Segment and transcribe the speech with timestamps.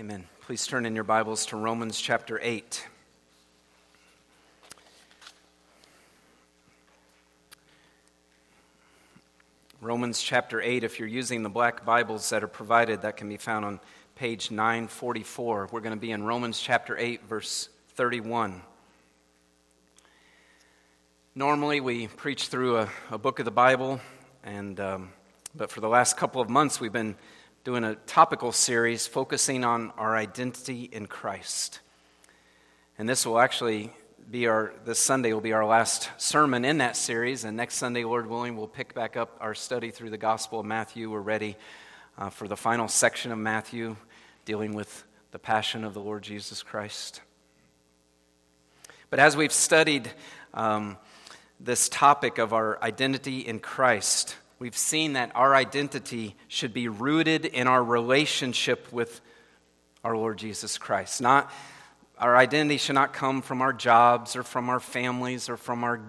[0.00, 0.24] Amen.
[0.40, 2.84] Please turn in your Bibles to Romans chapter 8.
[9.80, 13.36] Romans chapter 8, if you're using the black Bibles that are provided, that can be
[13.36, 13.78] found on
[14.16, 15.68] page 944.
[15.70, 18.62] We're going to be in Romans chapter 8, verse 31.
[21.36, 24.00] Normally, we preach through a, a book of the Bible,
[24.42, 25.12] and, um,
[25.54, 27.14] but for the last couple of months, we've been
[27.64, 31.80] doing a topical series focusing on our identity in Christ.
[32.98, 33.90] And this will actually
[34.30, 37.44] be our, this Sunday will be our last sermon in that series.
[37.44, 40.66] And next Sunday, Lord willing, we'll pick back up our study through the Gospel of
[40.66, 41.10] Matthew.
[41.10, 41.56] We're ready
[42.18, 43.96] uh, for the final section of Matthew
[44.44, 47.22] dealing with the passion of the Lord Jesus Christ.
[49.08, 50.10] But as we've studied
[50.52, 50.98] um,
[51.58, 57.44] this topic of our identity in Christ, we've seen that our identity should be rooted
[57.44, 59.20] in our relationship with
[60.02, 61.20] our Lord Jesus Christ.
[61.20, 61.52] Not
[62.18, 66.00] our identity should not come from our jobs or from our families or from our,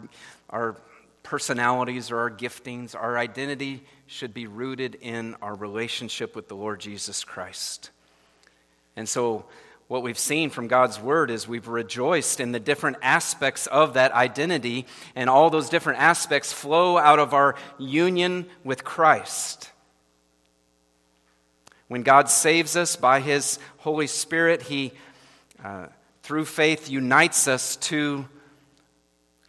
[0.50, 0.78] our
[1.22, 2.96] personalities or our giftings.
[2.96, 7.90] Our identity should be rooted in our relationship with the Lord Jesus Christ.
[8.96, 9.48] And so
[9.88, 14.12] what we've seen from God's word is we've rejoiced in the different aspects of that
[14.14, 19.72] identity, and all those different aspects flow out of our union with Christ.
[21.88, 24.92] When God saves us by his Holy Spirit, he,
[25.64, 25.86] uh,
[26.24, 28.26] through faith, unites us to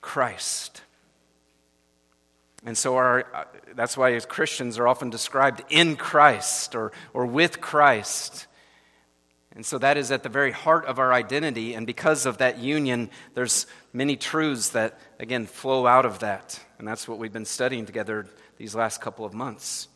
[0.02, 0.82] Christ.
[2.66, 7.24] And so our, uh, that's why as Christians are often described in Christ or, or
[7.24, 8.46] with Christ.
[9.56, 11.72] And so that is at the very heart of our identity.
[11.72, 16.60] And because of that union, there's many truths that, again, flow out of that.
[16.78, 18.26] And that's what we've been studying together
[18.58, 19.88] these last couple of months.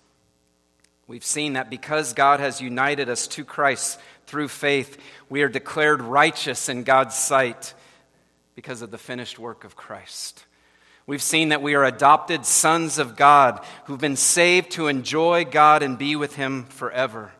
[1.07, 4.97] We've seen that because God has united us to Christ through faith,
[5.29, 7.75] we are declared righteous in God's sight
[8.55, 10.47] because of the finished work of Christ.
[11.07, 15.83] We've seen that we are adopted sons of God who've been saved to enjoy God
[15.83, 17.33] and be with Him forever.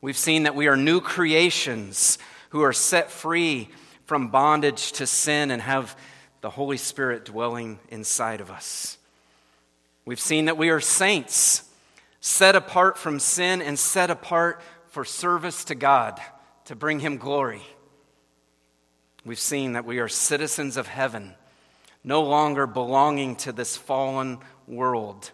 [0.00, 2.18] We've seen that we are new creations
[2.50, 3.68] who are set free
[4.04, 5.96] from bondage to sin and have
[6.40, 8.96] the Holy Spirit dwelling inside of us.
[10.04, 11.64] We've seen that we are saints,
[12.20, 16.20] set apart from sin and set apart for service to God,
[16.66, 17.62] to bring Him glory.
[19.24, 21.34] We've seen that we are citizens of heaven,
[22.04, 24.38] no longer belonging to this fallen
[24.68, 25.32] world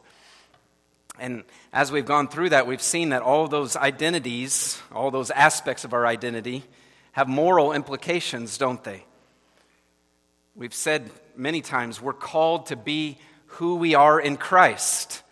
[1.18, 5.84] and as we've gone through that, we've seen that all those identities, all those aspects
[5.84, 6.64] of our identity,
[7.12, 9.04] have moral implications, don't they?
[10.56, 15.22] We've said many times we're called to be who we are in Christ.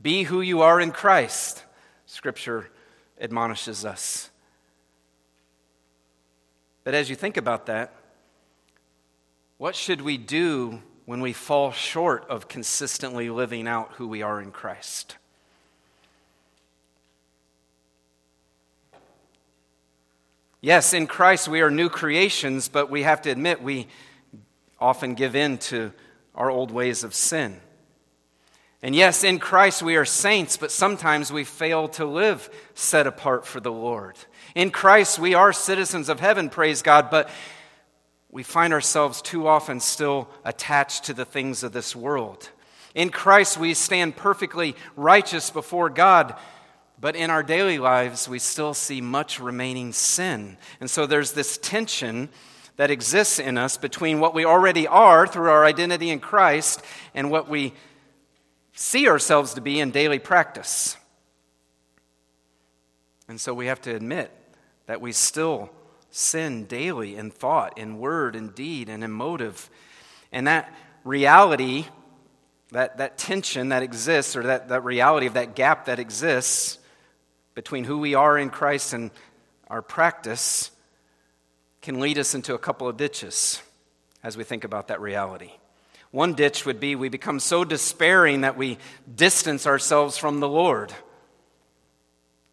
[0.00, 1.64] Be who you are in Christ,
[2.06, 2.68] Scripture
[3.20, 4.30] admonishes us.
[6.84, 7.92] But as you think about that,
[9.58, 14.40] what should we do when we fall short of consistently living out who we are
[14.40, 15.16] in Christ?
[20.60, 23.86] Yes, in Christ we are new creations, but we have to admit we
[24.80, 25.92] often give in to
[26.34, 27.60] our old ways of sin.
[28.82, 33.46] And yes, in Christ we are saints, but sometimes we fail to live set apart
[33.46, 34.16] for the Lord.
[34.56, 37.30] In Christ we are citizens of heaven, praise God, but
[38.28, 42.50] we find ourselves too often still attached to the things of this world.
[42.96, 46.34] In Christ we stand perfectly righteous before God,
[47.00, 50.56] but in our daily lives, we still see much remaining sin.
[50.80, 52.28] And so there's this tension
[52.76, 56.82] that exists in us between what we already are through our identity in Christ
[57.14, 57.74] and what we
[58.72, 60.96] see ourselves to be in daily practice.
[63.28, 64.30] And so we have to admit
[64.86, 65.70] that we still
[66.10, 69.68] sin daily in thought, in word, in deed, and in motive.
[70.32, 70.72] And that
[71.04, 71.86] reality,
[72.70, 76.77] that, that tension that exists, or that, that reality of that gap that exists,
[77.58, 79.10] between who we are in Christ and
[79.66, 80.70] our practice
[81.82, 83.60] can lead us into a couple of ditches
[84.22, 85.50] as we think about that reality.
[86.12, 88.78] One ditch would be we become so despairing that we
[89.12, 90.94] distance ourselves from the Lord.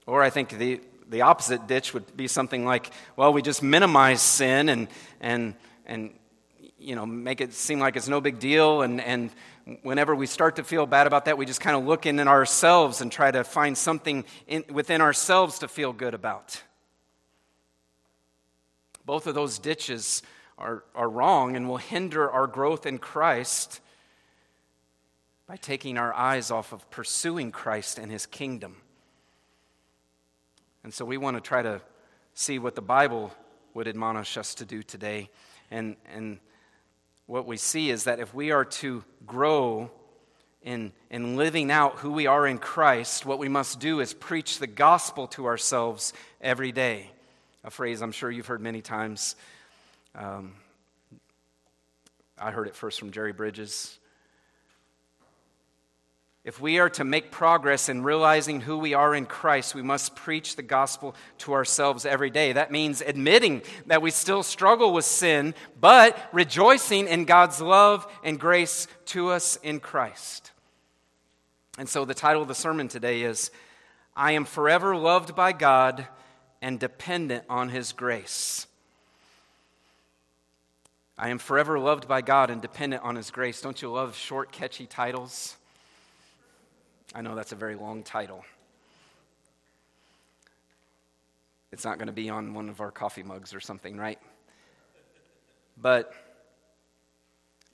[0.07, 4.23] Or I think the, the opposite ditch would be something like, well, we just minimize
[4.23, 4.87] sin and,
[5.21, 5.53] and,
[5.85, 6.13] and
[6.85, 9.31] you know, make it seem like it's no big deal and, and
[9.81, 13.01] whenever we start to feel bad about that, we just kind of look in ourselves
[13.01, 16.61] and try to find something in, within ourselves to feel good about.
[19.05, 20.21] Both of those ditches
[20.57, 23.81] are, are wrong and will hinder our growth in Christ
[25.47, 28.77] by taking our eyes off of pursuing Christ and his kingdom.
[30.83, 31.81] And so we want to try to
[32.33, 33.31] see what the Bible
[33.73, 35.29] would admonish us to do today.
[35.71, 36.39] And, and
[37.27, 39.89] what we see is that if we are to grow
[40.61, 44.59] in, in living out who we are in Christ, what we must do is preach
[44.59, 47.11] the gospel to ourselves every day.
[47.63, 49.35] A phrase I'm sure you've heard many times.
[50.13, 50.53] Um,
[52.37, 53.97] I heard it first from Jerry Bridges.
[56.45, 60.15] If we are to make progress in realizing who we are in Christ, we must
[60.15, 62.53] preach the gospel to ourselves every day.
[62.53, 68.39] That means admitting that we still struggle with sin, but rejoicing in God's love and
[68.39, 70.51] grace to us in Christ.
[71.79, 73.49] And so the title of the sermon today is
[74.15, 76.07] I am forever loved by God
[76.61, 78.67] and dependent on His grace.
[81.17, 83.61] I am forever loved by God and dependent on His grace.
[83.61, 85.57] Don't you love short, catchy titles?
[87.15, 88.43] I know that's a very long title.
[91.71, 94.19] It's not going to be on one of our coffee mugs or something, right?
[95.81, 96.13] But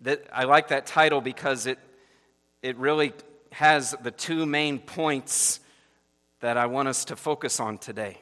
[0.02, 1.80] that, I like that title because it,
[2.62, 3.14] it really
[3.52, 5.60] has the two main points
[6.42, 8.20] that I want us to focus on today.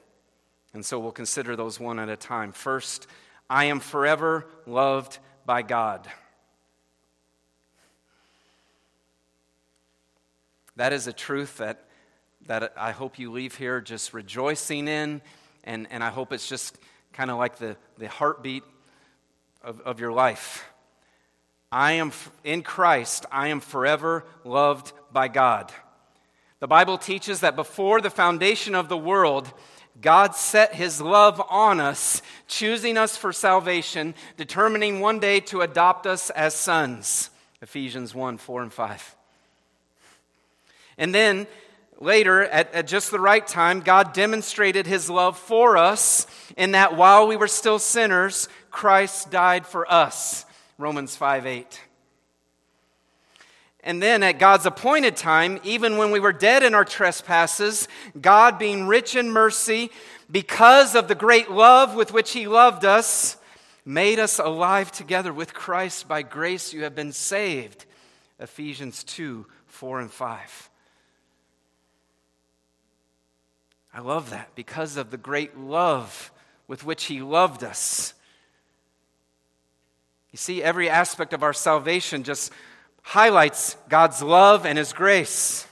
[0.73, 2.53] And so we'll consider those one at a time.
[2.53, 3.07] First,
[3.49, 6.07] I am forever loved by God.
[10.79, 11.83] That is a truth that,
[12.47, 15.21] that I hope you leave here just rejoicing in,
[15.65, 16.77] and, and I hope it's just
[17.11, 18.63] kind of like the, the heartbeat
[19.61, 20.63] of, of your life.
[21.69, 22.13] I am
[22.45, 25.69] in Christ, I am forever loved by God.
[26.61, 29.51] The Bible teaches that before the foundation of the world,
[29.99, 36.07] God set his love on us, choosing us for salvation, determining one day to adopt
[36.07, 37.31] us as sons.
[37.61, 39.15] Ephesians 1 4 and 5.
[40.99, 41.47] And then
[41.99, 46.95] later, at, at, just the right time, God demonstrated his love for us in that
[46.95, 50.45] while we were still sinners, Christ died for us.
[50.77, 51.81] Romans 5 8.
[53.81, 57.87] And then at God's appointed time, even when we were dead in our trespasses,
[58.19, 59.89] God, being rich in mercy,
[60.29, 63.37] because of the great love with which He loved us,
[63.85, 66.09] made us alive together with Christ.
[66.09, 67.85] By grace you have been saved.
[68.37, 70.69] Ephesians 2 4 and 5.
[73.99, 76.31] I love that because of the great love
[76.69, 78.13] with which He loved us.
[80.31, 82.53] You see, every aspect of our salvation just
[83.01, 85.67] highlights God's love and His grace.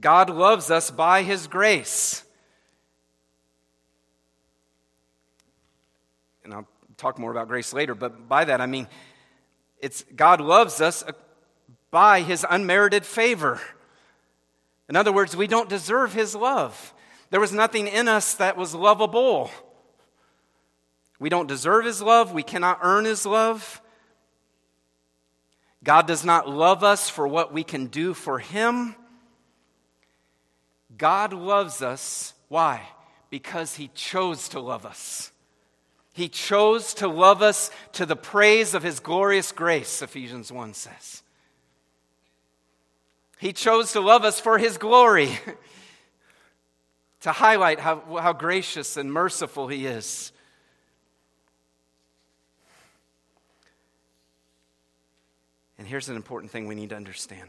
[0.00, 2.24] God loves us by His grace.
[6.44, 8.88] And I'll talk more about grace later, but by that I mean
[9.82, 11.04] it's God loves us
[11.90, 13.60] by His unmerited favor.
[14.88, 16.94] In other words, we don't deserve his love.
[17.30, 19.50] There was nothing in us that was lovable.
[21.18, 22.32] We don't deserve his love.
[22.32, 23.82] We cannot earn his love.
[25.84, 28.94] God does not love us for what we can do for him.
[30.96, 32.34] God loves us.
[32.48, 32.82] Why?
[33.30, 35.32] Because he chose to love us.
[36.14, 41.22] He chose to love us to the praise of his glorious grace, Ephesians 1 says.
[43.38, 45.38] He chose to love us for His glory,
[47.20, 50.32] to highlight how, how gracious and merciful He is.
[55.78, 57.48] And here's an important thing we need to understand.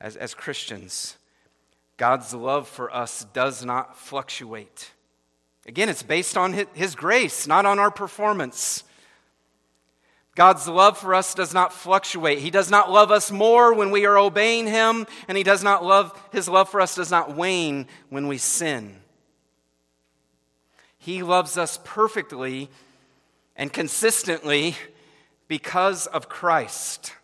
[0.00, 1.16] As, as Christians,
[1.96, 4.92] God's love for us does not fluctuate.
[5.66, 8.84] Again, it's based on His grace, not on our performance.
[10.38, 12.38] God's love for us does not fluctuate.
[12.38, 15.84] He does not love us more when we are obeying Him, and He does not
[15.84, 18.94] love, His love for us does not wane when we sin.
[20.96, 22.70] He loves us perfectly
[23.56, 24.76] and consistently
[25.48, 27.14] because of Christ.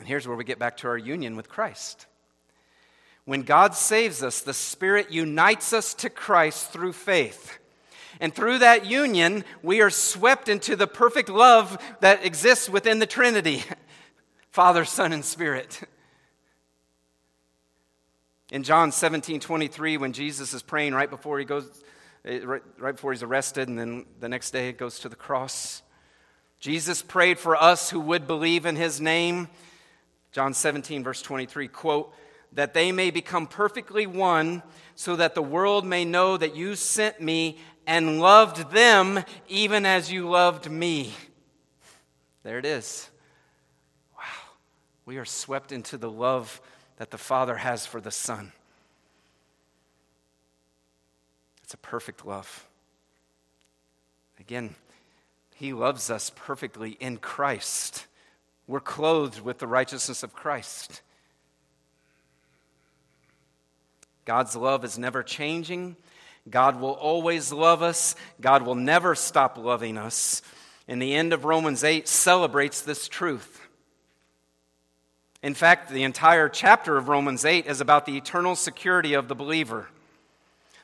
[0.00, 2.06] And here's where we get back to our union with Christ.
[3.24, 7.60] When God saves us, the Spirit unites us to Christ through faith.
[8.20, 13.06] And through that union, we are swept into the perfect love that exists within the
[13.06, 13.64] Trinity
[14.50, 15.80] Father, Son, and Spirit.
[18.52, 21.82] In John 17 23, when Jesus is praying right before he goes,
[22.24, 25.16] eh, right, right before he's arrested, and then the next day it goes to the
[25.16, 25.82] cross,
[26.60, 29.48] Jesus prayed for us who would believe in his name.
[30.30, 32.14] John 17, verse 23, quote,
[32.52, 34.62] that they may become perfectly one,
[34.94, 40.10] so that the world may know that you sent me and loved them even as
[40.10, 41.12] you loved me.
[42.42, 43.08] There it is.
[44.16, 44.22] Wow.
[45.06, 46.60] We are swept into the love
[46.96, 48.52] that the Father has for the Son.
[51.62, 52.66] It's a perfect love.
[54.38, 54.74] Again,
[55.54, 58.06] He loves us perfectly in Christ.
[58.66, 61.02] We're clothed with the righteousness of Christ.
[64.24, 65.96] God's love is never changing.
[66.48, 68.14] God will always love us.
[68.40, 70.42] God will never stop loving us.
[70.86, 73.60] And the end of Romans 8 celebrates this truth.
[75.42, 79.34] In fact, the entire chapter of Romans 8 is about the eternal security of the
[79.34, 79.88] believer.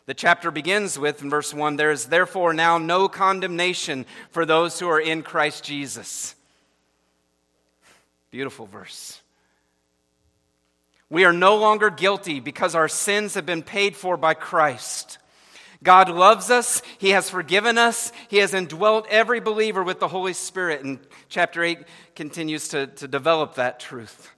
[0.07, 4.79] The chapter begins with, in verse 1, there is therefore now no condemnation for those
[4.81, 6.35] who are in Christ Jesus.
[8.31, 9.21] Beautiful verse.
[11.09, 15.19] We are no longer guilty because our sins have been paid for by Christ.
[15.83, 16.83] God loves us.
[16.99, 18.13] He has forgiven us.
[18.29, 20.85] He has indwelt every believer with the Holy Spirit.
[20.85, 21.79] And chapter 8
[22.15, 24.31] continues to, to develop that truth.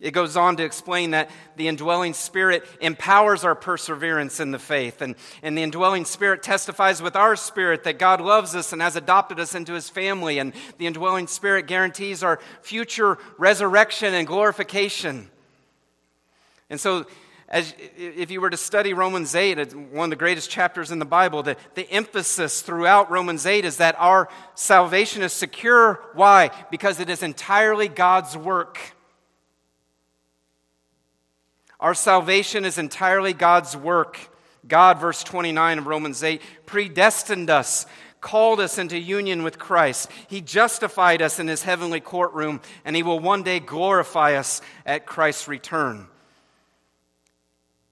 [0.00, 5.02] It goes on to explain that the indwelling spirit empowers our perseverance in the faith.
[5.02, 8.94] And, and the indwelling spirit testifies with our spirit that God loves us and has
[8.94, 10.38] adopted us into his family.
[10.38, 15.30] And the indwelling spirit guarantees our future resurrection and glorification.
[16.70, 17.06] And so,
[17.50, 20.98] as, if you were to study Romans 8, it's one of the greatest chapters in
[20.98, 26.02] the Bible, the, the emphasis throughout Romans 8 is that our salvation is secure.
[26.12, 26.50] Why?
[26.70, 28.78] Because it is entirely God's work.
[31.80, 34.18] Our salvation is entirely God's work.
[34.66, 37.86] God, verse 29 of Romans 8, predestined us,
[38.20, 40.10] called us into union with Christ.
[40.28, 45.06] He justified us in his heavenly courtroom, and he will one day glorify us at
[45.06, 46.08] Christ's return.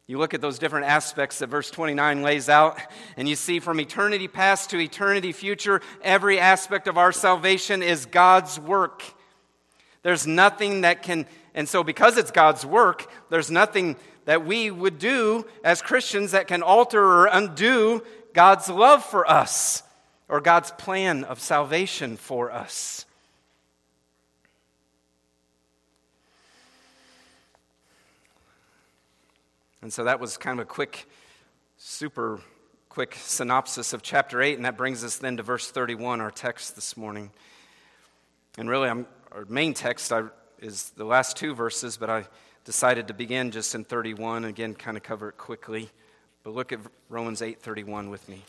[0.07, 2.81] You look at those different aspects that verse 29 lays out,
[3.17, 8.07] and you see from eternity past to eternity future, every aspect of our salvation is
[8.07, 9.03] God's work.
[10.03, 13.97] There's nothing that can and so, because it's God's work, there's nothing
[14.27, 18.03] that we would do as Christians that can alter or undo
[18.35, 19.83] God's love for us
[20.29, 23.06] or God's plan of salvation for us.
[29.83, 31.09] And so that was kind of a quick,
[31.77, 32.41] super
[32.89, 36.75] quick synopsis of chapter 8, and that brings us then to verse 31, our text
[36.75, 37.31] this morning.
[38.59, 40.25] And really, I'm, our main text, I
[40.61, 42.25] is the last two verses, but I
[42.65, 45.91] decided to begin just in 31 and again kind of cover it quickly.
[46.43, 48.43] But look at Romans 8:31 with me.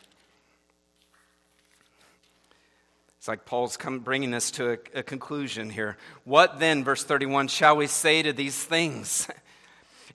[3.17, 5.98] It's like Paul's come, bringing this to a, a conclusion here.
[6.24, 9.27] What then, verse 31, shall we say to these things?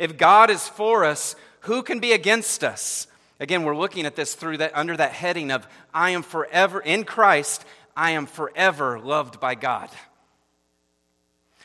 [0.03, 3.07] if God is for us, who can be against us?
[3.39, 7.05] Again, we're looking at this through that under that heading of I am forever in
[7.05, 7.65] Christ,
[7.97, 9.89] I am forever loved by God.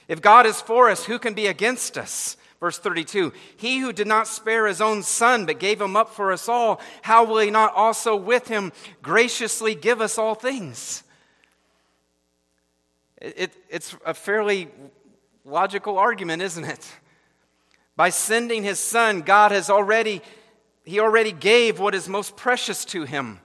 [0.08, 2.38] If God is for us, who can be against us?
[2.60, 6.32] Verse 32 He who did not spare his own son, but gave him up for
[6.32, 11.02] us all, how will he not also with him graciously give us all things?
[13.20, 14.68] It, it, it's a fairly
[15.44, 16.88] logical argument, isn't it?
[17.98, 20.22] By sending his son, God has already,
[20.86, 23.40] he already gave what is most precious to him.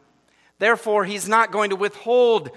[0.58, 2.50] Therefore, he's not going to withhold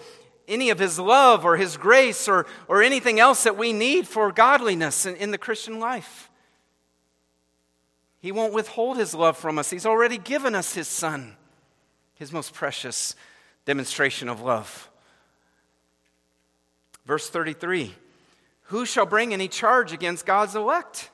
[0.48, 4.32] any of his love or his grace or, or anything else that we need for
[4.32, 6.30] godliness in, in the Christian life.
[8.20, 9.70] He won't withhold his love from us.
[9.70, 11.38] He's already given us his son,
[12.16, 13.16] his most precious
[13.64, 14.90] demonstration of love.
[17.06, 17.96] Verse 33
[18.64, 21.10] Who shall bring any charge against God's elect?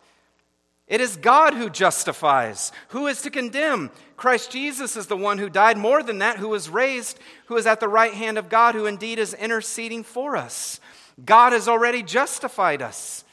[0.92, 2.74] It is God who justifies.
[2.90, 3.92] Who is to condemn?
[4.18, 7.66] Christ Jesus is the one who died, more than that, who was raised, who is
[7.66, 10.82] at the right hand of God, who indeed is interceding for us.
[11.24, 13.24] God has already justified us.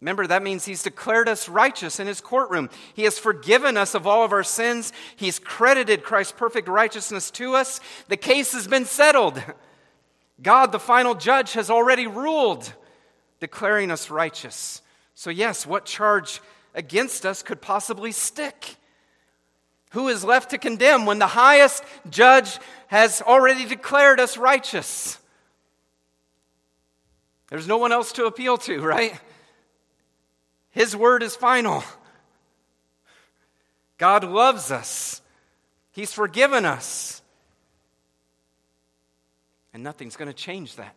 [0.00, 2.70] Remember, that means He's declared us righteous in His courtroom.
[2.92, 4.92] He has forgiven us of all of our sins.
[5.14, 7.78] He's credited Christ's perfect righteousness to us.
[8.08, 9.40] The case has been settled.
[10.42, 12.72] God, the final judge, has already ruled,
[13.38, 14.82] declaring us righteous.
[15.18, 16.40] So, yes, what charge
[16.76, 18.76] against us could possibly stick?
[19.90, 22.56] Who is left to condemn when the highest judge
[22.86, 25.18] has already declared us righteous?
[27.48, 29.20] There's no one else to appeal to, right?
[30.70, 31.82] His word is final.
[33.96, 35.20] God loves us,
[35.90, 37.22] He's forgiven us.
[39.74, 40.94] And nothing's going to change that.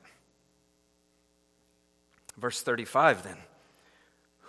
[2.37, 3.37] Verse 35 then.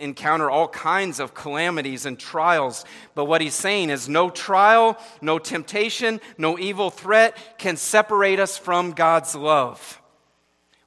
[0.00, 5.38] encounter all kinds of calamities and trials, but what he's saying is no trial, no
[5.38, 10.00] temptation, no evil threat can separate us from God's love.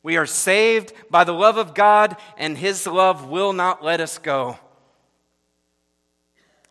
[0.03, 4.17] We are saved by the love of God, and his love will not let us
[4.17, 4.57] go.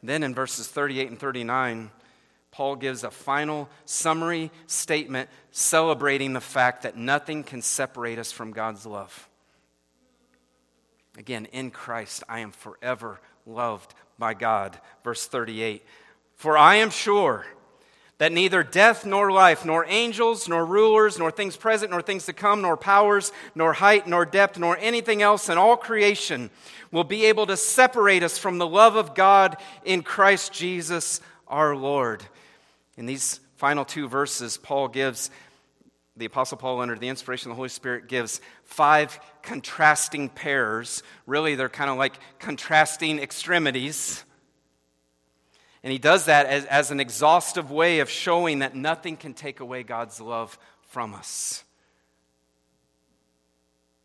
[0.03, 1.91] Then in verses 38 and 39,
[2.51, 8.51] Paul gives a final summary statement celebrating the fact that nothing can separate us from
[8.51, 9.30] God's love.
[11.19, 14.79] Again, in Christ, I am forever loved by God.
[15.03, 15.85] Verse 38
[16.37, 17.47] For I am sure
[18.19, 22.35] that neither death nor life, nor angels, nor rulers, nor things present, nor things to
[22.35, 26.51] come, nor powers, nor height, nor depth, nor anything else in all creation
[26.93, 31.75] will be able to separate us from the love of God in Christ Jesus our
[31.75, 32.23] Lord.
[32.99, 35.31] In these final two verses, Paul gives,
[36.21, 41.03] the Apostle Paul, under the inspiration of the Holy Spirit, gives five contrasting pairs.
[41.27, 44.23] Really, they're kind of like contrasting extremities.
[45.83, 49.61] And he does that as, as an exhaustive way of showing that nothing can take
[49.61, 50.59] away God's love
[50.89, 51.65] from us.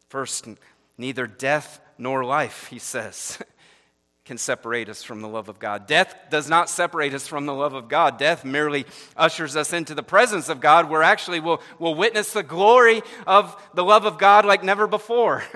[0.07, 0.47] First,
[0.97, 3.37] neither death nor life, he says.
[4.25, 5.85] can separate us from the love of God.
[5.85, 8.17] Death does not separate us from the love of God.
[8.17, 12.41] Death merely ushers us into the presence of God, where actually we'll, we'll witness the
[12.41, 15.43] glory of the love of God like never before.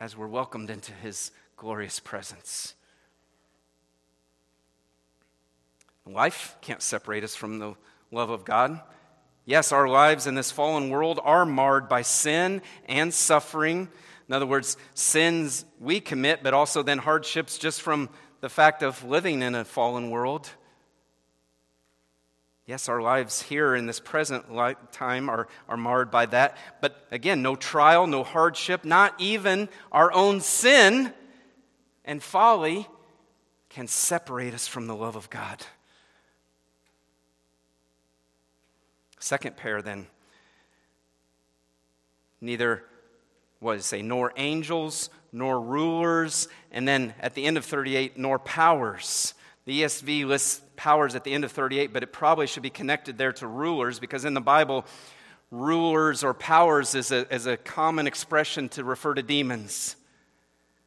[0.00, 2.74] As we're welcomed into his glorious presence.
[6.04, 7.74] Life can't separate us from the
[8.10, 8.80] love of God.
[9.44, 13.88] Yes, our lives in this fallen world are marred by sin and suffering
[14.30, 18.08] in other words, sins we commit, but also then hardships just from
[18.40, 20.48] the fact of living in a fallen world.
[22.64, 24.44] Yes, our lives here in this present
[24.92, 26.56] time are, are marred by that.
[26.80, 31.12] But again, no trial, no hardship, not even our own sin
[32.04, 32.86] and folly
[33.68, 35.66] can separate us from the love of God.
[39.18, 40.06] Second pair, then.
[42.40, 42.84] Neither
[43.60, 44.02] what does it say?
[44.02, 49.34] Nor angels, nor rulers, and then at the end of 38, nor powers.
[49.66, 53.18] The ESV lists powers at the end of 38, but it probably should be connected
[53.18, 54.84] there to rulers because in the Bible,
[55.50, 59.96] rulers or powers is a, is a common expression to refer to demons.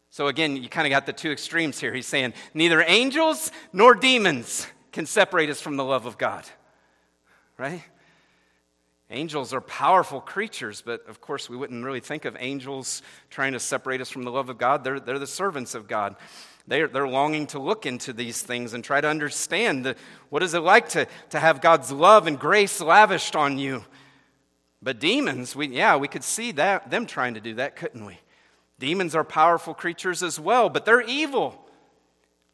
[0.09, 1.93] So again, you kind of got the two extremes here.
[1.93, 6.45] He's saying neither angels nor demons can separate us from the love of God.
[7.57, 7.83] Right?
[9.13, 13.59] Angels are powerful creatures, but of course, we wouldn't really think of angels trying to
[13.59, 14.83] separate us from the love of God.
[14.83, 16.15] They're, they're the servants of God.
[16.65, 19.95] They're, they're longing to look into these things and try to understand the,
[20.29, 23.85] what is it like to, to have God's love and grace lavished on you.
[24.81, 28.17] But demons, we, yeah, we could see that, them trying to do that, couldn't we?
[28.79, 31.63] Demons are powerful creatures as well, but they're evil.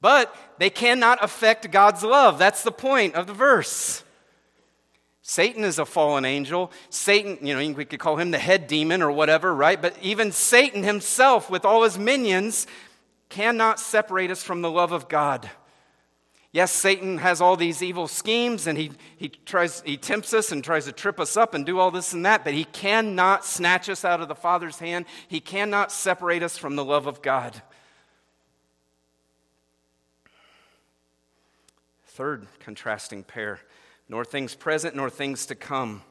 [0.02, 2.38] But they cannot affect God's love.
[2.38, 4.04] That's the point of the verse.
[5.30, 6.72] Satan is a fallen angel.
[6.90, 9.80] Satan, you know, we could call him the head demon or whatever, right?
[9.80, 12.66] But even Satan himself, with all his minions,
[13.30, 15.48] cannot separate us from the love of God.
[16.52, 20.64] Yes, Satan has all these evil schemes and he, he, tries, he tempts us and
[20.64, 23.88] tries to trip us up and do all this and that, but he cannot snatch
[23.88, 25.06] us out of the Father's hand.
[25.28, 27.62] He cannot separate us from the love of God.
[32.08, 33.60] Third contrasting pair
[34.10, 36.02] nor things present, nor things to come.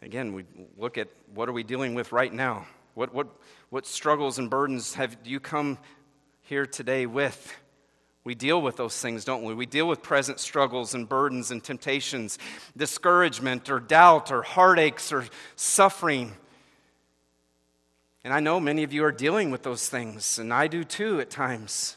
[0.00, 0.44] Again, we
[0.78, 2.66] look at what are we dealing with right now?
[2.94, 3.28] What, what,
[3.70, 5.78] what struggles and burdens have you come
[6.42, 7.54] here today with?
[8.24, 9.54] We deal with those things, don't we?
[9.54, 12.38] We deal with present struggles and burdens and temptations,
[12.76, 15.24] discouragement or doubt or heartaches or
[15.56, 16.32] suffering.
[18.22, 21.20] And I know many of you are dealing with those things, and I do too
[21.20, 21.96] at times.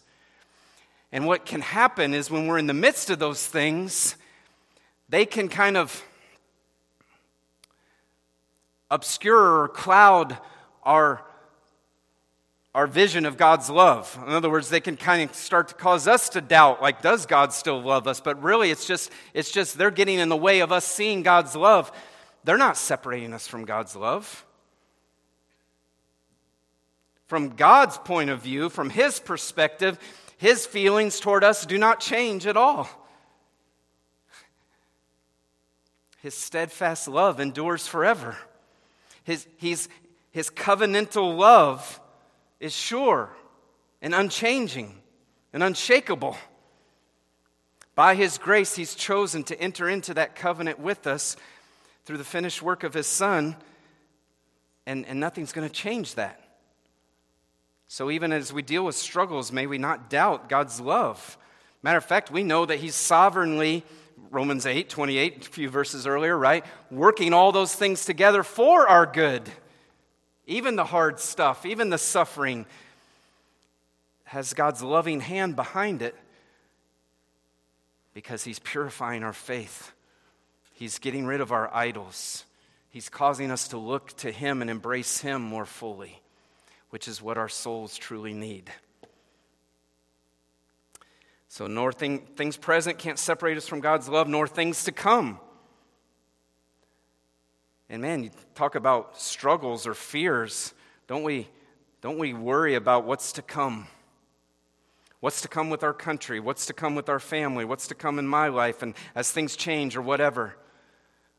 [1.11, 4.15] And what can happen is when we're in the midst of those things,
[5.09, 6.03] they can kind of
[8.89, 10.37] obscure or cloud
[10.83, 11.21] our,
[12.73, 14.17] our vision of God's love.
[14.25, 17.25] In other words, they can kind of start to cause us to doubt, like, does
[17.25, 18.19] God still love us?
[18.19, 21.55] But really, it's just, it's just they're getting in the way of us seeing God's
[21.55, 21.91] love.
[22.43, 24.45] They're not separating us from God's love.
[27.27, 29.97] From God's point of view, from His perspective,
[30.37, 32.87] His feelings toward us do not change at all.
[36.25, 38.35] His steadfast love endures forever.
[39.25, 39.87] His, his,
[40.31, 42.01] his covenantal love
[42.59, 43.29] is sure
[44.01, 45.03] and unchanging
[45.53, 46.35] and unshakable.
[47.93, 51.37] By His grace, He's chosen to enter into that covenant with us
[52.05, 53.55] through the finished work of His Son,
[54.87, 56.41] and, and nothing's going to change that.
[57.87, 61.37] So, even as we deal with struggles, may we not doubt God's love.
[61.83, 63.83] Matter of fact, we know that He's sovereignly,
[64.31, 66.65] Romans 8, 28, a few verses earlier, right?
[66.91, 69.43] Working all those things together for our good.
[70.47, 72.65] Even the hard stuff, even the suffering,
[74.25, 76.15] has God's loving hand behind it
[78.13, 79.91] because He's purifying our faith.
[80.73, 82.45] He's getting rid of our idols.
[82.89, 86.21] He's causing us to look to Him and embrace Him more fully,
[86.89, 88.71] which is what our souls truly need.
[91.55, 95.39] So, nor thing, things present can't separate us from God's love, nor things to come.
[97.89, 100.73] And man, you talk about struggles or fears.
[101.07, 101.47] Don't we,
[102.01, 103.87] don't we worry about what's to come?
[105.21, 106.41] What's to come with our country?
[106.41, 107.63] What's to come with our family?
[107.63, 108.81] What's to come in my life?
[108.81, 110.57] And as things change or whatever,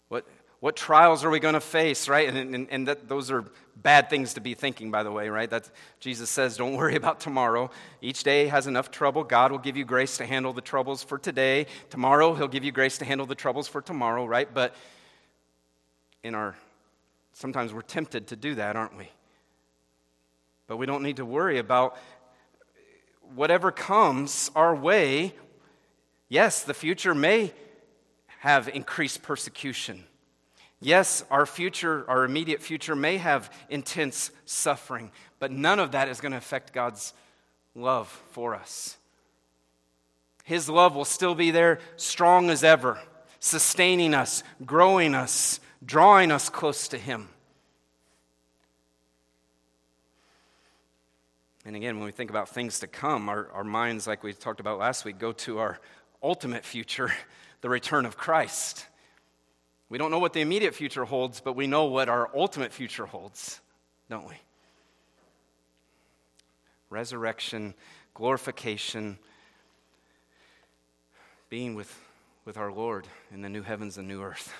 [0.08, 0.26] what,
[0.60, 2.26] what trials are we going to face, right?
[2.26, 3.44] And, and, and that, those are
[3.86, 5.48] bad things to be thinking, by the way, right?
[5.48, 5.70] That
[6.00, 7.70] Jesus says, don't worry about tomorrow.
[8.02, 9.22] Each day has enough trouble.
[9.22, 11.66] God will give you grace to handle the troubles for today.
[11.88, 14.52] Tomorrow, He'll give you grace to handle the troubles for tomorrow, right?
[14.52, 14.74] But
[16.24, 16.56] in our,
[17.32, 19.08] sometimes we're tempted to do that, aren't we?
[20.66, 21.96] But we don't need to worry about
[23.36, 25.32] whatever comes our way,
[26.28, 27.52] yes, the future may
[28.40, 30.02] have increased persecution.
[30.80, 36.20] Yes, our future, our immediate future may have intense suffering, but none of that is
[36.20, 37.14] going to affect God's
[37.74, 38.96] love for us.
[40.44, 43.00] His love will still be there, strong as ever,
[43.40, 47.28] sustaining us, growing us, drawing us close to Him.
[51.64, 54.60] And again, when we think about things to come, our, our minds, like we talked
[54.60, 55.80] about last week, go to our
[56.22, 57.12] ultimate future,
[57.60, 58.86] the return of Christ.
[59.88, 63.06] We don't know what the immediate future holds, but we know what our ultimate future
[63.06, 63.60] holds,
[64.10, 64.34] don't we?
[66.90, 67.74] Resurrection,
[68.14, 69.18] glorification,
[71.48, 71.94] being with,
[72.44, 74.52] with our Lord in the new heavens and new earth,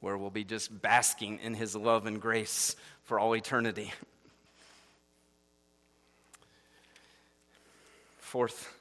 [0.00, 3.92] where we'll be just basking in His love and grace for all eternity.
[8.32, 8.74] fourth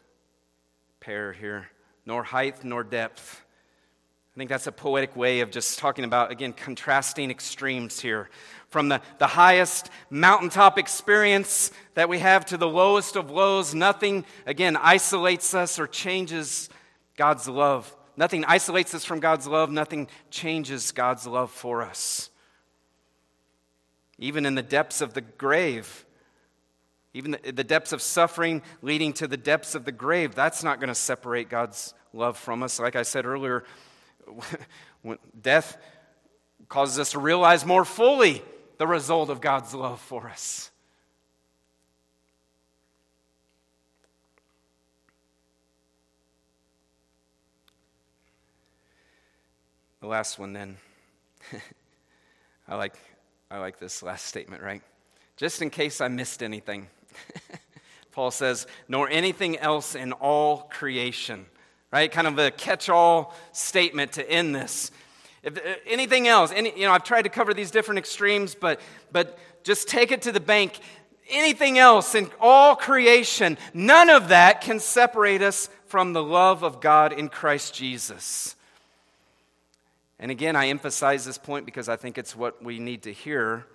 [1.01, 1.67] pair here
[2.05, 3.41] nor height nor depth.
[4.33, 8.29] I think that's a poetic way of just talking about, again, contrasting extremes here.
[8.69, 14.23] From the, the highest mountaintop experience that we have to the lowest of lows, nothing,
[14.45, 16.69] again, isolates us or changes
[17.17, 17.93] God's love.
[18.15, 22.29] Nothing isolates us from God's love, nothing changes God's love for us.
[24.17, 26.05] Even in the depths of the grave,
[27.13, 30.79] even the, the depths of suffering leading to the depths of the grave, that's not
[30.79, 32.79] going to separate God's love from us.
[32.79, 33.65] Like I said earlier,
[35.41, 35.77] death
[36.69, 38.41] causes us to realize more fully
[38.77, 40.71] the result of God's love for us.
[50.01, 50.77] The last one, then.
[52.67, 52.95] I like,
[53.51, 54.81] I like this last statement, right?
[55.37, 56.87] Just in case I missed anything.
[58.11, 61.45] Paul says, nor anything else in all creation.
[61.91, 62.11] Right?
[62.11, 64.91] Kind of a catch all statement to end this.
[65.43, 68.79] If uh, anything else, any, you know, I've tried to cover these different extremes, but,
[69.11, 70.79] but just take it to the bank.
[71.29, 76.81] Anything else in all creation, none of that can separate us from the love of
[76.81, 78.55] God in Christ Jesus.
[80.19, 83.65] And again, I emphasize this point because I think it's what we need to hear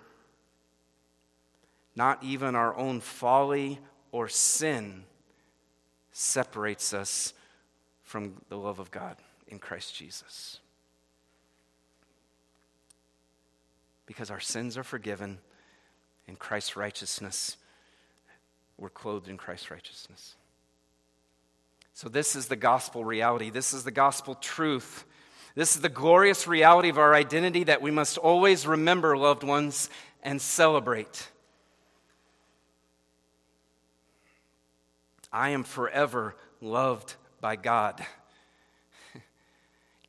[1.97, 3.79] not even our own folly
[4.11, 5.03] or sin
[6.11, 7.33] separates us
[8.07, 9.17] from the love of God
[9.49, 10.61] in Christ Jesus.
[14.05, 15.39] Because our sins are forgiven
[16.25, 17.57] in Christ's righteousness,
[18.77, 20.35] we're clothed in Christ's righteousness.
[21.93, 23.49] So, this is the gospel reality.
[23.49, 25.03] This is the gospel truth.
[25.55, 29.89] This is the glorious reality of our identity that we must always remember, loved ones,
[30.23, 31.27] and celebrate.
[35.33, 38.05] I am forever loved by God.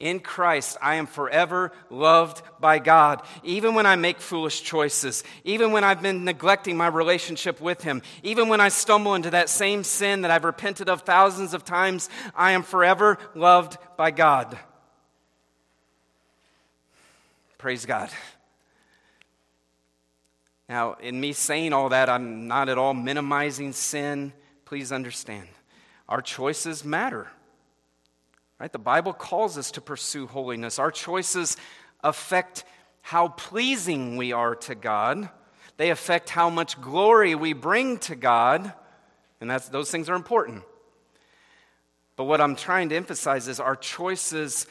[0.01, 3.21] In Christ, I am forever loved by God.
[3.43, 8.03] Even when I make foolish choices, even when I've been neglecting my relationship with Him,
[8.23, 12.09] even when I stumble into that same sin that I've repented of thousands of times,
[12.37, 14.57] I am forever loved by God.
[17.59, 18.09] Praise God.
[20.69, 24.33] Now, in me saying all that, I'm not at all minimizing sin.
[24.65, 25.49] Please understand.
[26.09, 27.29] Our choices matter.
[28.59, 28.73] Right?
[28.73, 30.79] The Bible calls us to pursue holiness.
[30.79, 31.57] Our choices
[32.03, 32.65] affect
[33.03, 35.31] how pleasing we are to God.
[35.77, 38.73] They affect how much glory we bring to God,
[39.41, 40.65] and that's, those things are important.
[42.17, 44.67] But what I'm trying to emphasize is our choices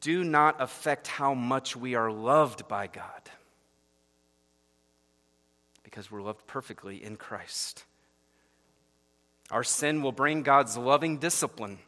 [0.00, 3.22] do not affect how much we are loved by God
[5.82, 7.84] because we're loved perfectly in Christ.
[9.50, 11.78] Our sin will bring God's loving discipline,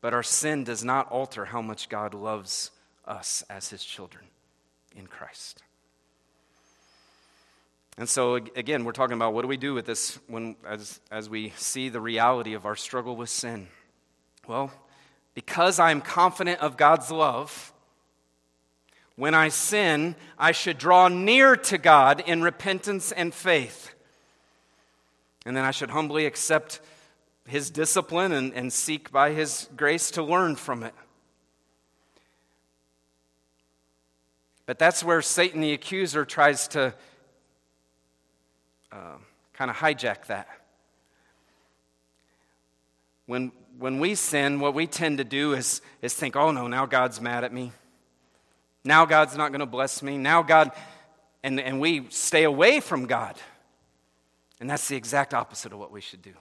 [0.00, 2.70] but our sin does not alter how much God loves
[3.06, 4.24] us as his children
[4.94, 5.62] in Christ.
[7.98, 11.30] And so, again, we're talking about what do we do with this when, as, as
[11.30, 13.68] we see the reality of our struggle with sin?
[14.46, 14.70] Well,
[15.32, 17.72] because I'm confident of God's love,
[19.16, 23.94] when I sin, I should draw near to God in repentance and faith.
[25.46, 26.80] And then I should humbly accept
[27.46, 30.92] His discipline and, and seek by His grace to learn from it.
[34.66, 36.92] But that's where Satan the accuser tries to
[38.90, 39.16] uh,
[39.54, 40.48] kind of hijack that.
[43.26, 46.86] When, when we sin, what we tend to do is, is think, oh no, now
[46.86, 47.70] God's mad at me.
[48.84, 50.18] Now God's not going to bless me.
[50.18, 50.72] Now God,
[51.44, 53.36] and, and we stay away from God.
[54.60, 56.32] And that's the exact opposite of what we should do.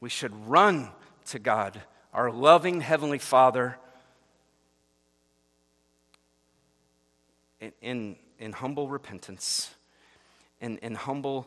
[0.00, 0.90] We should run
[1.26, 1.80] to God,
[2.12, 3.76] our loving Heavenly Father,
[7.60, 9.74] in, in, in humble repentance,
[10.60, 11.46] in, in humble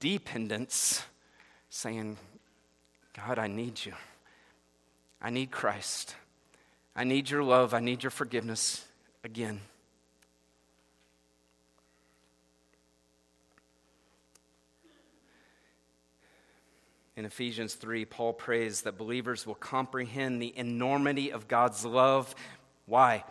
[0.00, 1.02] dependence,
[1.68, 2.16] saying,
[3.14, 3.92] God, I need you.
[5.20, 6.16] I need Christ.
[6.94, 7.74] I need your love.
[7.74, 8.84] I need your forgiveness
[9.24, 9.60] again.
[17.16, 22.34] In Ephesians 3, Paul prays that believers will comprehend the enormity of God's love.
[22.86, 23.24] Why?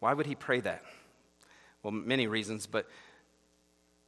[0.00, 0.82] Why would he pray that?
[1.82, 2.88] Well, many reasons, but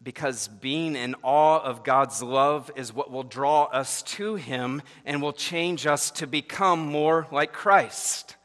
[0.03, 5.21] because being in awe of God's love is what will draw us to Him and
[5.21, 8.37] will change us to become more like Christ.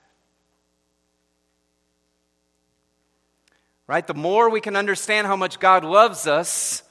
[3.86, 4.06] Right?
[4.06, 6.84] The more we can understand how much God loves us,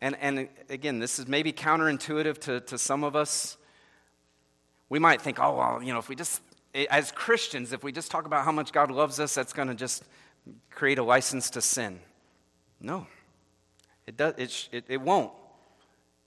[0.00, 3.56] and, and again, this is maybe counterintuitive to, to some of us.
[4.88, 6.42] We might think, oh, well, you know, if we just,
[6.90, 9.74] as Christians, if we just talk about how much God loves us, that's going to
[9.74, 10.04] just
[10.70, 12.00] create a license to sin.
[12.80, 13.06] No,
[14.06, 15.32] it, does, it, it, it won't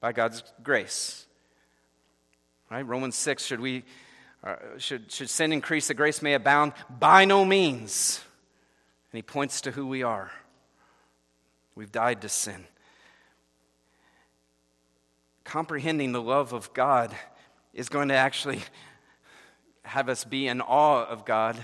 [0.02, 1.28] by God's grace.
[2.72, 2.86] Right?
[2.86, 3.84] Romans 6, should, we,
[4.44, 6.74] uh, should, should sin increase that grace may abound?
[7.00, 8.22] By no means.
[9.12, 10.32] And he points to who we are.
[11.76, 12.66] We've died to sin.
[15.50, 17.12] Comprehending the love of God
[17.74, 18.62] is going to actually
[19.82, 21.58] have us be in awe of God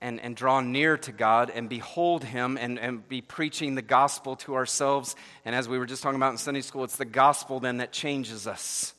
[0.00, 4.36] and, and draw near to God and behold Him and, and be preaching the gospel
[4.36, 5.16] to ourselves.
[5.44, 7.90] And as we were just talking about in Sunday school, it's the gospel then that
[7.90, 8.94] changes us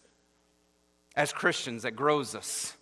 [1.15, 2.75] as Christians, that grows us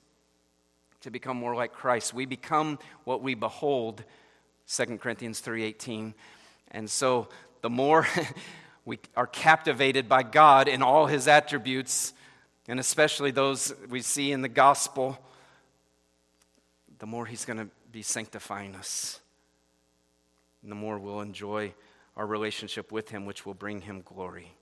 [1.01, 2.11] to become more like Christ.
[2.11, 4.03] We become what we behold,
[4.67, 6.15] 2 Corinthians 3.18.
[6.71, 7.27] And so
[7.61, 8.07] the more
[8.85, 12.13] we are captivated by God in all His attributes,
[12.67, 15.17] and especially those we see in the gospel,
[16.99, 19.19] the more He's going to be sanctifying us.
[20.61, 21.73] And the more we'll enjoy
[22.15, 24.53] our relationship with Him, which will bring Him glory.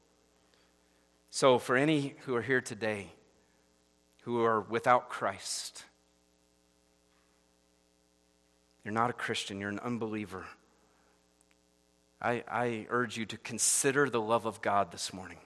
[1.29, 3.07] So, for any who are here today
[4.21, 5.83] who are without Christ,
[8.85, 10.45] you're not a Christian, you're an unbeliever.
[12.23, 15.39] I, I urge you to consider the love of God this morning.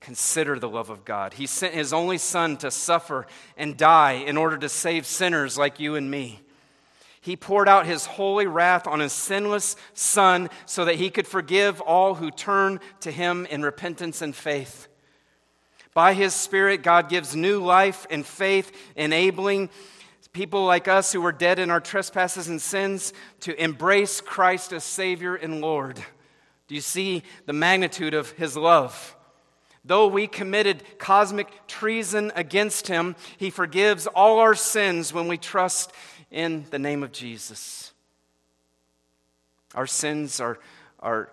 [0.00, 1.34] Consider the love of God.
[1.34, 5.80] He sent His only Son to suffer and die in order to save sinners like
[5.80, 6.42] you and me.
[7.26, 11.80] He poured out his holy wrath on his sinless Son so that he could forgive
[11.80, 14.86] all who turn to him in repentance and faith.
[15.92, 19.70] By his Spirit, God gives new life and faith, enabling
[20.36, 24.84] people like us who were dead in our trespasses and sins to embrace Christ as
[24.84, 25.98] Savior and Lord.
[26.68, 29.16] Do you see the magnitude of his love?
[29.82, 35.90] Though we committed cosmic treason against him, he forgives all our sins when we trust
[36.30, 37.94] in the name of Jesus.
[39.74, 40.58] Our sins are,
[41.00, 41.32] are,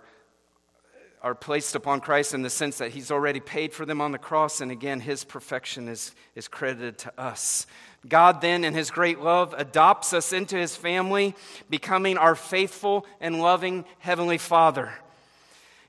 [1.22, 4.18] are placed upon Christ in the sense that He's already paid for them on the
[4.18, 7.68] cross, and again, His perfection is, is credited to us.
[8.08, 11.36] God, then, in His great love, adopts us into His family,
[11.70, 14.94] becoming our faithful and loving Heavenly Father.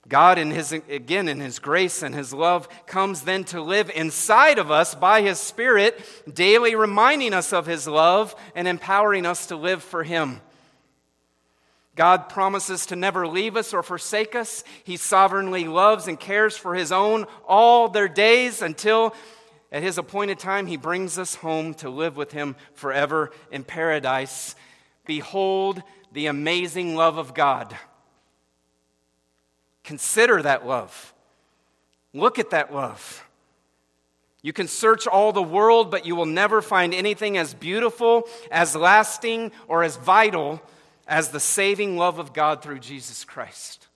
[0.06, 4.58] God, in his, again, in His grace and His love, comes then to live inside
[4.58, 5.98] of us by His Spirit,
[6.32, 10.40] daily reminding us of His love and empowering us to live for Him.
[11.96, 14.64] God promises to never leave us or forsake us.
[14.82, 19.14] He sovereignly loves and cares for His own all their days until,
[19.74, 24.54] at His appointed time, He brings us home to live with Him forever in paradise.
[25.04, 25.82] Behold
[26.12, 27.76] the amazing love of God.
[29.82, 31.12] Consider that love.
[32.12, 33.26] Look at that love.
[34.42, 38.76] You can search all the world, but you will never find anything as beautiful, as
[38.76, 40.62] lasting, or as vital
[41.08, 43.88] as the saving love of God through Jesus Christ.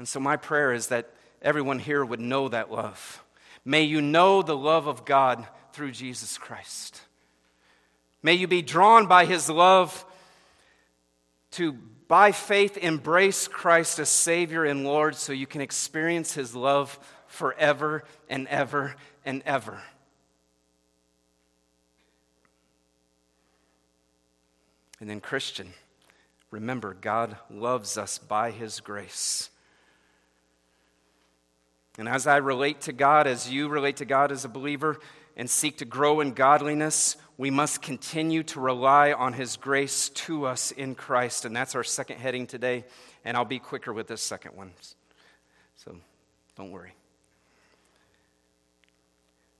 [0.00, 3.22] And so, my prayer is that everyone here would know that love.
[3.66, 7.02] May you know the love of God through Jesus Christ.
[8.22, 10.06] May you be drawn by his love
[11.52, 11.76] to
[12.08, 18.04] by faith, embrace Christ as Savior and Lord so you can experience His love forever
[18.28, 19.82] and ever and ever.
[25.00, 25.74] And then, Christian,
[26.50, 29.50] remember, God loves us by His grace.
[31.98, 34.98] And as I relate to God, as you relate to God as a believer,
[35.36, 40.46] and seek to grow in godliness, we must continue to rely on His grace to
[40.46, 41.44] us in Christ.
[41.44, 42.84] And that's our second heading today.
[43.24, 44.72] And I'll be quicker with this second one.
[45.76, 45.94] So
[46.56, 46.94] don't worry.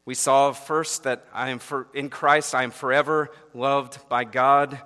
[0.06, 4.80] We saw first that I am for, in Christ, I am forever loved by God.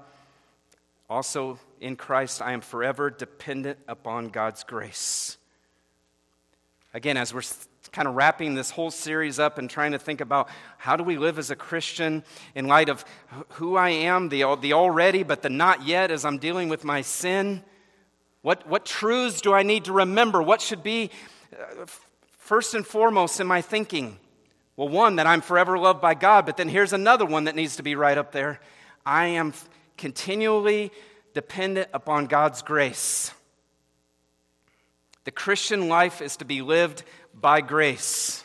[1.09, 5.37] Also, in Christ, I am forever dependent upon God's grace.
[6.93, 7.43] Again, as we're
[7.93, 11.19] kind of wrapping this whole series up and trying to think about how do we
[11.19, 12.25] live as a Christian
[12.55, 13.05] in light of
[13.51, 17.03] who I am, the, the already, but the not yet as I'm dealing with my
[17.03, 17.63] sin.
[18.43, 20.43] What, what truths do I need to remember?
[20.43, 21.11] What should be
[21.53, 21.87] uh,
[22.39, 24.19] first and foremost in my thinking?
[24.77, 27.77] Well, one, that I'm forever loved by God, but then here's another one that needs
[27.77, 28.61] to be right up there.
[29.07, 29.53] I am
[29.97, 30.91] continually
[31.35, 33.33] dependent upon God's grace.
[35.25, 37.03] The Christian life is to be lived
[37.35, 38.45] by grace.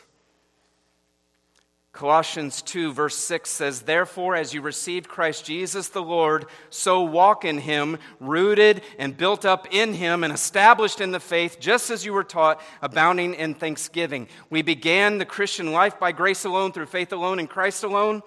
[1.96, 7.46] Colossians 2, verse 6 says, Therefore, as you received Christ Jesus the Lord, so walk
[7.46, 12.04] in him, rooted and built up in him, and established in the faith, just as
[12.04, 14.28] you were taught, abounding in thanksgiving.
[14.50, 18.22] We began the Christian life by grace alone, through faith alone, in Christ alone.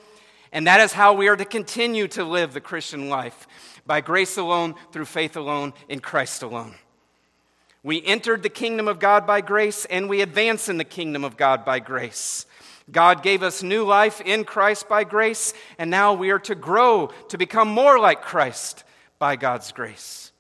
[0.52, 3.48] And that is how we are to continue to live the Christian life
[3.86, 6.74] by grace alone, through faith alone, in Christ alone.
[7.84, 11.38] We entered the kingdom of God by grace, and we advance in the kingdom of
[11.38, 12.46] God by grace.
[12.92, 17.12] God gave us new life in Christ by grace, and now we are to grow
[17.30, 18.84] to become more like Christ
[19.18, 20.32] by God's grace.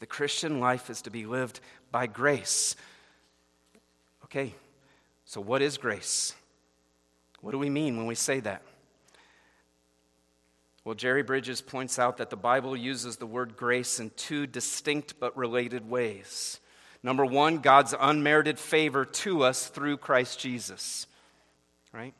[0.00, 1.60] The Christian life is to be lived
[1.92, 2.74] by grace.
[4.24, 4.54] Okay,
[5.24, 6.34] so what is grace?
[7.40, 8.62] What do we mean when we say that?
[10.84, 15.20] Well, Jerry Bridges points out that the Bible uses the word grace in two distinct
[15.20, 16.58] but related ways.
[17.04, 21.06] Number one, God's unmerited favor to us through Christ Jesus.
[21.92, 22.14] Right?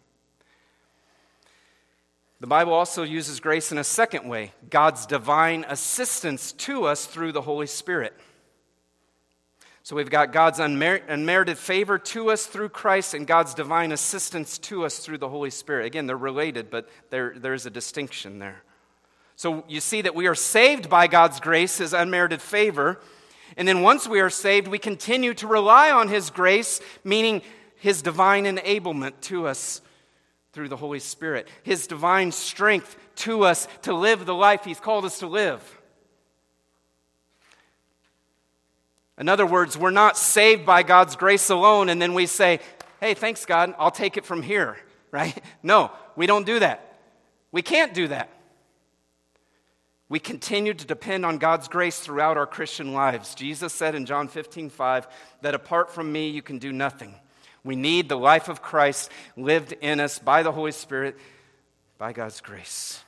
[2.41, 7.33] The Bible also uses grace in a second way God's divine assistance to us through
[7.33, 8.15] the Holy Spirit.
[9.85, 14.59] So we've got God's unmer- unmerited favor to us through Christ and God's divine assistance
[14.59, 15.87] to us through the Holy Spirit.
[15.87, 18.63] Again, they're related, but there, there's a distinction there.
[19.35, 23.01] So you see that we are saved by God's grace, His unmerited favor.
[23.57, 27.43] And then once we are saved, we continue to rely on His grace, meaning
[27.77, 29.81] His divine enablement to us
[30.53, 35.05] through the Holy Spirit, His divine strength to us to live the life He's called
[35.05, 35.82] us to live.
[39.19, 42.61] In other words, we're not saved by God's grace alone and then we say,
[43.01, 44.77] hey, thanks, God, I'll take it from here,
[45.11, 45.37] right?
[45.63, 46.99] No, we don't do that.
[47.51, 48.31] We can't do that.
[50.09, 53.35] We continue to depend on God's grace throughout our Christian lives.
[53.35, 55.09] Jesus said in John 15, 5,
[55.41, 57.15] that apart from me, you can do nothing.
[57.65, 61.17] We need the life of Christ lived in us by the Holy Spirit,
[61.97, 63.03] by God's grace.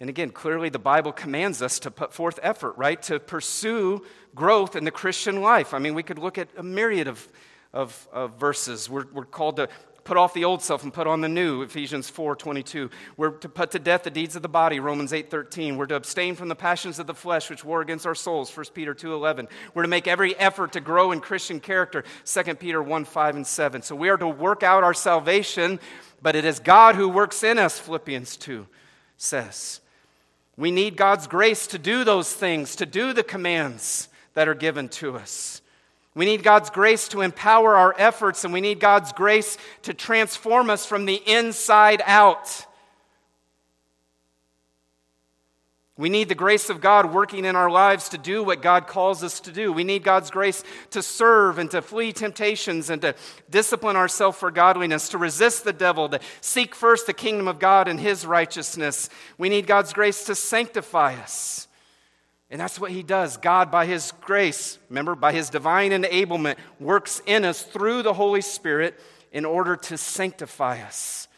[0.00, 3.00] And again, clearly the Bible commands us to put forth effort, right?
[3.02, 5.72] To pursue growth in the Christian life.
[5.72, 7.28] I mean, we could look at a myriad of,
[7.72, 8.90] of, of verses.
[8.90, 9.68] We're, we're called to
[10.04, 13.70] put off the old self and put on the new ephesians 4.22 we're to put
[13.70, 16.98] to death the deeds of the body romans 8.13 we're to abstain from the passions
[16.98, 20.36] of the flesh which war against our souls 1 peter 2.11 we're to make every
[20.36, 24.18] effort to grow in christian character 2 peter 1 5 and 7 so we are
[24.18, 25.80] to work out our salvation
[26.20, 28.66] but it is god who works in us philippians 2
[29.16, 29.80] says
[30.56, 34.88] We need God's grace to do those things, to do the commands that are given
[34.90, 35.60] to us.
[36.14, 40.70] We need God's grace to empower our efforts, and we need God's grace to transform
[40.70, 42.66] us from the inside out.
[45.96, 49.22] We need the grace of God working in our lives to do what God calls
[49.22, 49.72] us to do.
[49.72, 53.14] We need God's grace to serve and to flee temptations and to
[53.48, 57.86] discipline ourselves for godliness, to resist the devil, to seek first the kingdom of God
[57.86, 59.08] and his righteousness.
[59.38, 61.68] We need God's grace to sanctify us.
[62.50, 63.36] And that's what he does.
[63.36, 68.40] God, by his grace, remember, by his divine enablement, works in us through the Holy
[68.40, 71.28] Spirit in order to sanctify us.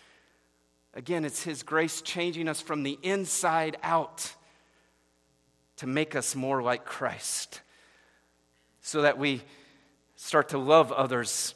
[0.94, 4.34] Again, it's his grace changing us from the inside out
[5.76, 7.60] to make us more like Christ
[8.80, 9.42] so that we
[10.16, 11.54] start to love others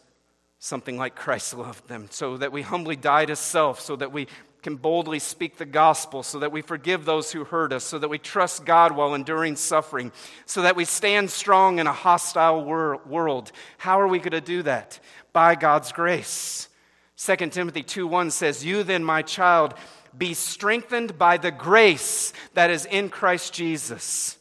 [0.60, 4.28] something like Christ loved them, so that we humbly die to self, so that we
[4.62, 8.08] can boldly speak the gospel, so that we forgive those who hurt us, so that
[8.08, 10.12] we trust God while enduring suffering,
[10.44, 13.52] so that we stand strong in a hostile wor- world.
[13.78, 15.00] How are we going to do that?
[15.32, 16.68] By God's grace.
[17.16, 19.74] 2 Timothy 2 1 says, You then, my child,
[20.16, 24.36] be strengthened by the grace that is in Christ Jesus.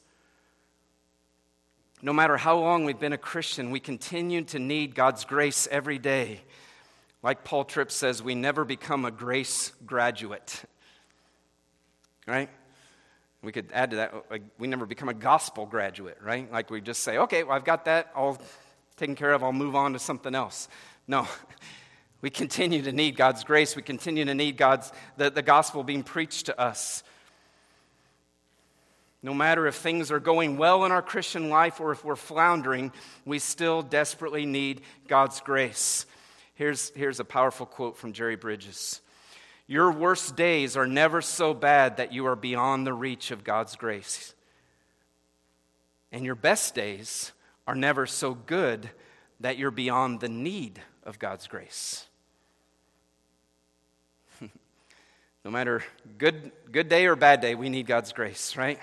[2.02, 5.98] No matter how long we've been a Christian, we continue to need God's grace every
[5.98, 6.42] day.
[7.22, 10.64] Like Paul Tripp says, we never become a grace graduate.
[12.26, 12.50] Right?
[13.42, 16.52] We could add to that, like, we never become a gospel graduate, right?
[16.52, 18.38] Like we just say, okay, well, I've got that all
[18.98, 20.68] taken care of, I'll move on to something else.
[21.08, 21.28] No,
[22.22, 23.76] we continue to need God's grace.
[23.76, 27.04] We continue to need God's, the, the gospel being preached to us.
[29.22, 32.92] No matter if things are going well in our Christian life or if we're floundering,
[33.26, 36.06] we still desperately need God's grace.
[36.56, 39.02] Here's, here's a powerful quote from Jerry Bridges
[39.68, 43.76] Your worst days are never so bad that you are beyond the reach of God's
[43.76, 44.34] grace.
[46.12, 47.32] And your best days
[47.68, 48.90] are never so good
[49.40, 52.09] that you're beyond the need of God's grace.
[55.46, 55.84] No matter
[56.18, 58.80] good, good day or bad day, we need God's grace, right?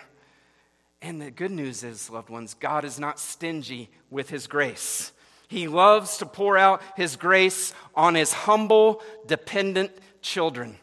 [1.03, 5.13] And the good news is, loved ones, God is not stingy with his grace.
[5.49, 9.93] He loves to pour out his grace on his humble, dependent
[10.23, 10.79] children.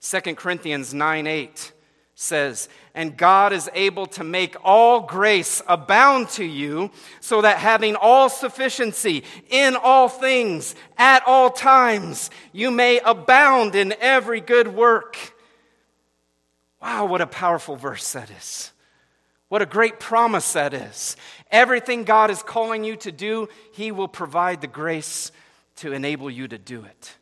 [0.00, 1.72] 2 Corinthians 9 8
[2.22, 7.96] says, And God is able to make all grace abound to you, so that having
[7.96, 15.34] all sufficiency in all things at all times, you may abound in every good work.
[16.80, 18.72] Wow, what a powerful verse that is.
[19.48, 21.16] What a great promise that is.
[21.50, 25.30] Everything God is calling you to do, He will provide the grace
[25.76, 27.16] to enable you to do it.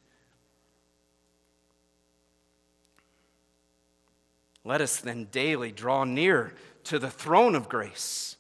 [4.71, 6.55] Let us then daily draw near
[6.85, 8.37] to the throne of grace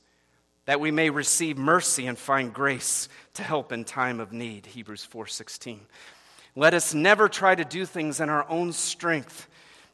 [0.64, 5.04] that we may receive mercy and find grace to help in time of need hebrews
[5.04, 5.80] 4:16
[6.54, 9.48] let us never try to do things in our own strength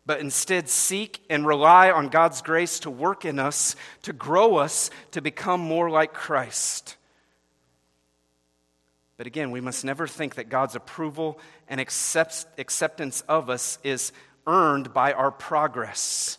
[0.05, 4.91] but instead seek and rely on God's grace to work in us to grow us
[5.13, 6.99] to become more like Christ.
[9.17, 14.13] But again we must never think that God's approval and acceptance of us is
[14.47, 16.39] earned by our progress.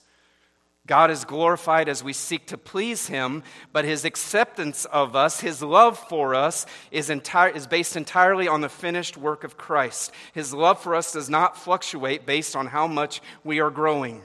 [0.88, 3.44] God is glorified as we seek to please Him,
[3.74, 8.62] but His acceptance of us, His love for us, is, entire, is based entirely on
[8.62, 10.12] the finished work of Christ.
[10.34, 14.22] His love for us does not fluctuate based on how much we are growing.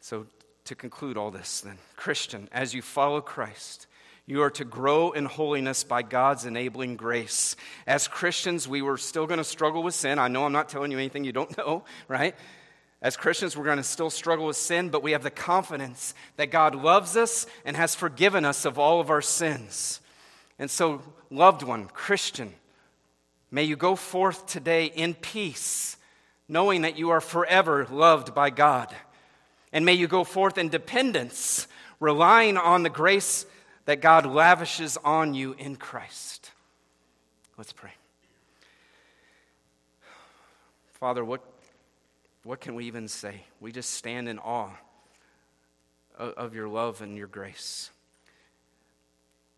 [0.00, 0.26] So,
[0.64, 3.86] to conclude all this, then, Christian, as you follow Christ,
[4.26, 7.56] you are to grow in holiness by God's enabling grace.
[7.86, 10.18] As Christians, we were still going to struggle with sin.
[10.18, 12.34] I know I'm not telling you anything you don't know, right?
[13.00, 16.52] As Christians, we're going to still struggle with sin, but we have the confidence that
[16.52, 20.00] God loves us and has forgiven us of all of our sins.
[20.56, 22.54] And so, loved one, Christian,
[23.50, 25.96] may you go forth today in peace,
[26.46, 28.94] knowing that you are forever loved by God.
[29.72, 31.66] And may you go forth in dependence,
[31.98, 33.46] relying on the grace
[33.84, 36.50] that God lavishes on you in Christ.
[37.58, 37.90] Let's pray.
[40.94, 41.42] Father, what,
[42.44, 43.42] what can we even say?
[43.60, 44.70] We just stand in awe
[46.16, 47.90] of, of your love and your grace.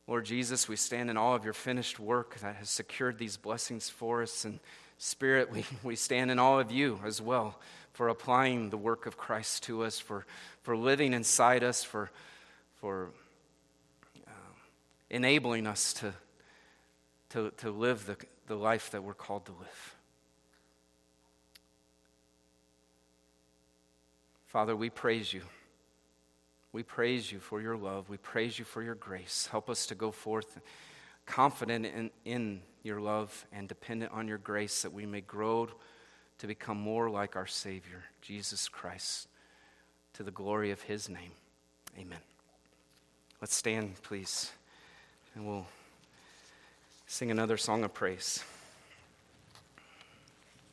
[0.06, 3.88] Lord Jesus, we stand in awe of your finished work that has secured these blessings
[3.88, 4.44] for us.
[4.44, 4.58] And
[4.98, 7.58] Spirit, we, we stand in awe of you as well
[7.92, 10.26] for applying the work of Christ to us, for,
[10.62, 12.10] for living inside us, for,
[12.80, 13.10] for
[15.14, 16.12] enabling us to,
[17.30, 18.16] to, to live the,
[18.48, 19.96] the life that we're called to live.
[24.48, 25.42] Father, we praise you.
[26.72, 28.08] We praise you for your love.
[28.08, 29.48] We praise you for your grace.
[29.50, 30.60] Help us to go forth
[31.26, 35.68] confident in, in your love and dependent on your grace that we may grow
[36.38, 39.28] to become more like our Savior, Jesus Christ,
[40.14, 41.30] to the glory of his name.
[41.96, 42.18] Amen.
[43.40, 44.50] Let's stand, please,
[45.34, 45.66] and we'll
[47.06, 48.44] sing another song of praise.